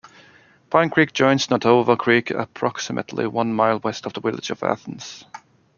[0.71, 5.25] Pine Creek joins Nottowa Creek approximately one mile west of the village of Athens.